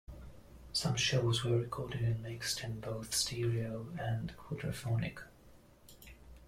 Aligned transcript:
Some 0.73 0.95
shows 0.95 1.43
were 1.45 1.55
recorded 1.59 2.01
and 2.01 2.23
mixed 2.23 2.63
in 2.63 2.79
both 2.79 3.13
stereo 3.13 3.85
and 3.99 4.35
quadraphonic. 4.35 5.19